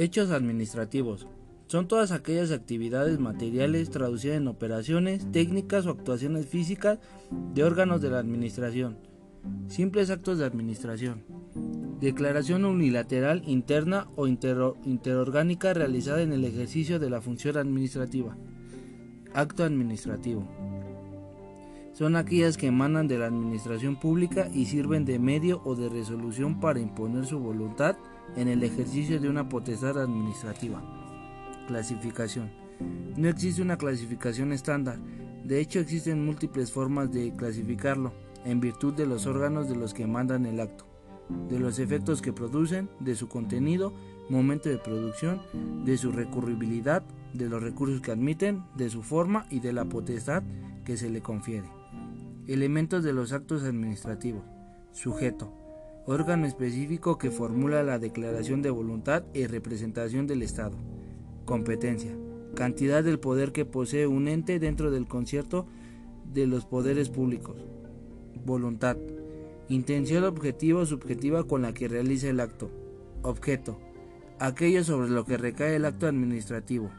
Hechos 0.00 0.30
administrativos. 0.30 1.26
Son 1.66 1.86
todas 1.86 2.10
aquellas 2.10 2.52
actividades 2.52 3.18
materiales 3.18 3.90
traducidas 3.90 4.38
en 4.38 4.48
operaciones, 4.48 5.30
técnicas 5.30 5.84
o 5.84 5.90
actuaciones 5.90 6.46
físicas 6.46 6.98
de 7.52 7.64
órganos 7.64 8.00
de 8.00 8.08
la 8.08 8.18
administración. 8.18 8.96
Simples 9.68 10.08
actos 10.08 10.38
de 10.38 10.46
administración. 10.46 11.22
Declaración 12.00 12.64
unilateral 12.64 13.42
interna 13.46 14.08
o 14.16 14.26
interorgánica 14.26 15.74
realizada 15.74 16.22
en 16.22 16.32
el 16.32 16.46
ejercicio 16.46 16.98
de 16.98 17.10
la 17.10 17.20
función 17.20 17.58
administrativa. 17.58 18.38
Acto 19.34 19.64
administrativo. 19.64 20.48
Son 21.92 22.16
aquellas 22.16 22.56
que 22.56 22.68
emanan 22.68 23.06
de 23.06 23.18
la 23.18 23.26
administración 23.26 24.00
pública 24.00 24.48
y 24.54 24.64
sirven 24.64 25.04
de 25.04 25.18
medio 25.18 25.60
o 25.66 25.74
de 25.74 25.90
resolución 25.90 26.58
para 26.58 26.80
imponer 26.80 27.26
su 27.26 27.38
voluntad 27.38 27.98
en 28.36 28.48
el 28.48 28.62
ejercicio 28.62 29.20
de 29.20 29.28
una 29.28 29.48
potestad 29.48 29.98
administrativa. 29.98 30.82
Clasificación. 31.66 32.50
No 33.16 33.28
existe 33.28 33.62
una 33.62 33.76
clasificación 33.76 34.52
estándar. 34.52 34.98
De 35.44 35.60
hecho, 35.60 35.80
existen 35.80 36.24
múltiples 36.24 36.72
formas 36.72 37.12
de 37.12 37.34
clasificarlo, 37.36 38.12
en 38.44 38.60
virtud 38.60 38.94
de 38.94 39.06
los 39.06 39.26
órganos 39.26 39.68
de 39.68 39.76
los 39.76 39.94
que 39.94 40.06
mandan 40.06 40.46
el 40.46 40.60
acto, 40.60 40.86
de 41.48 41.58
los 41.58 41.78
efectos 41.78 42.22
que 42.22 42.32
producen, 42.32 42.88
de 43.00 43.14
su 43.14 43.28
contenido, 43.28 43.92
momento 44.28 44.68
de 44.68 44.78
producción, 44.78 45.40
de 45.84 45.98
su 45.98 46.12
recurribilidad, 46.12 47.02
de 47.34 47.48
los 47.48 47.62
recursos 47.62 48.00
que 48.00 48.12
admiten, 48.12 48.64
de 48.76 48.90
su 48.90 49.02
forma 49.02 49.46
y 49.50 49.60
de 49.60 49.72
la 49.72 49.84
potestad 49.84 50.42
que 50.84 50.96
se 50.96 51.10
le 51.10 51.20
confiere. 51.20 51.68
Elementos 52.46 53.04
de 53.04 53.12
los 53.12 53.32
actos 53.32 53.62
administrativos. 53.62 54.42
Sujeto. 54.92 55.52
Órgano 56.06 56.46
específico 56.46 57.18
que 57.18 57.30
formula 57.30 57.82
la 57.82 57.98
declaración 57.98 58.62
de 58.62 58.70
voluntad 58.70 59.22
y 59.34 59.46
representación 59.46 60.26
del 60.26 60.42
Estado. 60.42 60.76
Competencia. 61.44 62.16
Cantidad 62.54 63.04
del 63.04 63.20
poder 63.20 63.52
que 63.52 63.66
posee 63.66 64.06
un 64.06 64.26
ente 64.26 64.58
dentro 64.58 64.90
del 64.90 65.06
concierto 65.06 65.66
de 66.32 66.46
los 66.46 66.64
poderes 66.64 67.10
públicos. 67.10 67.56
Voluntad. 68.44 68.96
Intención 69.68 70.24
objetiva 70.24 70.80
o 70.80 70.86
subjetiva 70.86 71.44
con 71.44 71.62
la 71.62 71.74
que 71.74 71.86
realiza 71.86 72.28
el 72.28 72.40
acto. 72.40 72.70
Objeto. 73.22 73.78
Aquello 74.38 74.82
sobre 74.84 75.10
lo 75.10 75.26
que 75.26 75.36
recae 75.36 75.76
el 75.76 75.84
acto 75.84 76.06
administrativo. 76.06 76.90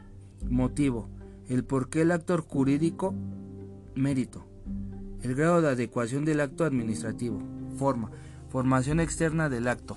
Motivo. 0.47 1.09
El 1.49 1.63
por 1.63 1.89
qué 1.89 2.01
el 2.01 2.11
acto 2.11 2.39
jurídico. 2.43 3.15
Mérito. 3.95 4.45
El 5.23 5.33
grado 5.35 5.61
de 5.61 5.69
adecuación 5.69 6.23
del 6.23 6.39
acto 6.39 6.65
administrativo. 6.65 7.41
Forma. 7.77 8.11
Formación 8.51 8.99
externa 8.99 9.47
del 9.47 9.69
acto. 9.69 9.95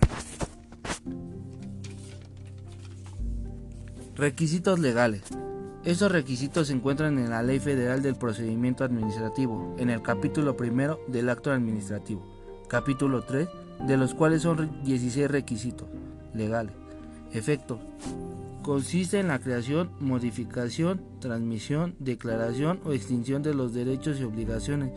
Requisitos 4.14 4.78
legales. 4.78 5.22
Estos 5.82 6.12
requisitos 6.12 6.68
se 6.68 6.74
encuentran 6.74 7.18
en 7.18 7.30
la 7.30 7.42
Ley 7.42 7.58
Federal 7.58 8.00
del 8.00 8.14
Procedimiento 8.14 8.84
Administrativo, 8.84 9.74
en 9.76 9.90
el 9.90 10.02
capítulo 10.02 10.56
primero 10.56 11.00
del 11.08 11.30
acto 11.30 11.50
administrativo, 11.50 12.24
capítulo 12.68 13.24
3, 13.24 13.48
de 13.88 13.96
los 13.96 14.14
cuales 14.14 14.42
son 14.42 14.84
16 14.84 15.28
requisitos 15.28 15.88
legales. 16.32 16.74
Efectos. 17.32 17.80
Consiste 18.62 19.18
en 19.18 19.26
la 19.26 19.40
creación, 19.40 19.90
modificación, 19.98 21.02
transmisión, 21.18 21.96
declaración 21.98 22.78
o 22.84 22.92
extinción 22.92 23.42
de 23.42 23.52
los 23.52 23.74
derechos 23.74 24.20
y 24.20 24.22
obligaciones, 24.22 24.92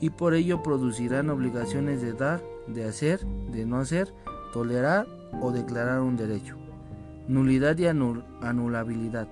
y 0.00 0.10
por 0.10 0.34
ello 0.34 0.62
producirán 0.62 1.30
obligaciones 1.30 2.00
de 2.00 2.12
dar, 2.12 2.42
de 2.66 2.84
hacer, 2.84 3.24
de 3.50 3.66
no 3.66 3.78
hacer, 3.78 4.12
tolerar 4.52 5.06
o 5.40 5.50
declarar 5.50 6.00
un 6.00 6.16
derecho. 6.16 6.56
Nulidad 7.26 7.76
y 7.78 7.86
anulabilidad. 7.86 9.28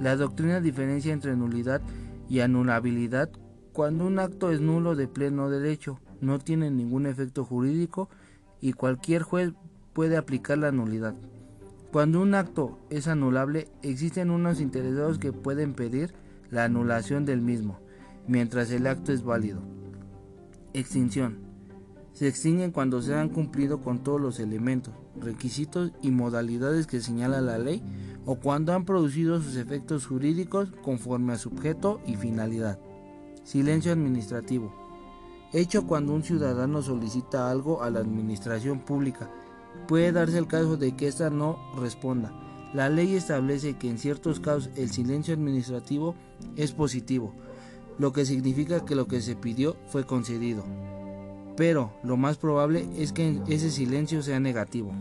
La 0.00 0.16
doctrina 0.16 0.60
diferencia 0.60 1.12
entre 1.12 1.36
nulidad 1.36 1.82
y 2.28 2.40
anulabilidad 2.40 3.30
cuando 3.72 4.06
un 4.06 4.18
acto 4.18 4.50
es 4.50 4.60
nulo 4.60 4.94
de 4.94 5.06
pleno 5.06 5.50
derecho, 5.50 6.00
no 6.22 6.38
tiene 6.38 6.70
ningún 6.70 7.04
efecto 7.04 7.44
jurídico 7.44 8.08
y 8.60 8.72
cualquier 8.72 9.22
juez 9.22 9.52
puede 9.92 10.16
aplicar 10.16 10.56
la 10.56 10.72
nulidad. 10.72 11.14
Cuando 11.92 12.22
un 12.22 12.34
acto 12.34 12.78
es 12.88 13.06
anulable, 13.06 13.68
existen 13.82 14.30
unos 14.30 14.60
interesados 14.60 15.18
que 15.18 15.32
pueden 15.32 15.74
pedir 15.74 16.14
la 16.50 16.64
anulación 16.64 17.26
del 17.26 17.42
mismo, 17.42 17.78
mientras 18.26 18.70
el 18.70 18.86
acto 18.86 19.12
es 19.12 19.22
válido. 19.22 19.75
Extinción. 20.76 21.38
Se 22.12 22.28
extinguen 22.28 22.70
cuando 22.70 23.00
se 23.00 23.14
han 23.14 23.30
cumplido 23.30 23.80
con 23.80 24.02
todos 24.02 24.20
los 24.20 24.38
elementos, 24.38 24.92
requisitos 25.18 25.92
y 26.02 26.10
modalidades 26.10 26.86
que 26.86 27.00
señala 27.00 27.40
la 27.40 27.56
ley 27.56 27.82
o 28.26 28.34
cuando 28.34 28.74
han 28.74 28.84
producido 28.84 29.40
sus 29.40 29.56
efectos 29.56 30.04
jurídicos 30.04 30.68
conforme 30.82 31.32
a 31.32 31.38
su 31.38 31.48
objeto 31.48 32.02
y 32.06 32.16
finalidad. 32.16 32.78
Silencio 33.42 33.90
administrativo. 33.90 34.70
Hecho 35.54 35.86
cuando 35.86 36.12
un 36.12 36.22
ciudadano 36.22 36.82
solicita 36.82 37.50
algo 37.50 37.82
a 37.82 37.88
la 37.88 38.00
administración 38.00 38.80
pública. 38.80 39.30
Puede 39.88 40.12
darse 40.12 40.36
el 40.36 40.46
caso 40.46 40.76
de 40.76 40.94
que 40.94 41.08
ésta 41.08 41.30
no 41.30 41.56
responda. 41.80 42.34
La 42.74 42.90
ley 42.90 43.14
establece 43.14 43.78
que 43.78 43.88
en 43.88 43.96
ciertos 43.96 44.40
casos 44.40 44.68
el 44.76 44.90
silencio 44.90 45.32
administrativo 45.32 46.14
es 46.54 46.72
positivo, 46.72 47.32
lo 47.98 48.12
que 48.12 48.24
significa 48.24 48.84
que 48.84 48.94
lo 48.94 49.06
que 49.06 49.20
se 49.20 49.36
pidió 49.36 49.76
fue 49.88 50.04
concedido. 50.04 50.64
Pero 51.56 51.92
lo 52.02 52.16
más 52.16 52.36
probable 52.36 52.86
es 52.98 53.12
que 53.12 53.40
ese 53.48 53.70
silencio 53.70 54.22
sea 54.22 54.40
negativo. 54.40 54.92